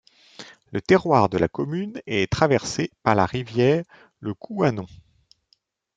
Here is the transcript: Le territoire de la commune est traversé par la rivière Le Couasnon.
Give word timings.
Le 0.71 0.81
territoire 0.81 1.29
de 1.29 1.37
la 1.37 1.47
commune 1.47 2.01
est 2.07 2.31
traversé 2.31 2.89
par 3.03 3.13
la 3.13 3.27
rivière 3.27 3.83
Le 4.19 4.33
Couasnon. 4.33 4.87